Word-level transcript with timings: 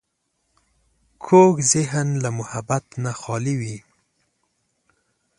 کوږ 1.25 1.55
ذهن 1.73 2.07
له 2.23 2.29
محبت 2.39 2.85
نه 3.03 3.11
خالي 3.21 3.55
وي 3.61 3.77